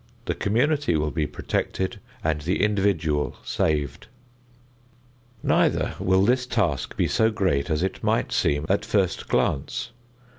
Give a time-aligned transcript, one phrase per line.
[0.25, 4.07] The community will be protected and the individual saved.
[5.43, 9.91] Neither will this task be so great as it might seem at first glance.